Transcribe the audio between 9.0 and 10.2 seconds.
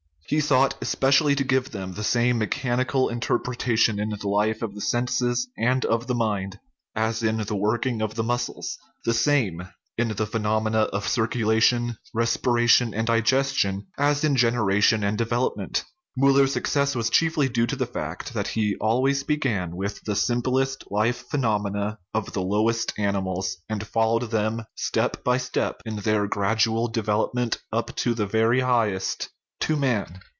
the same in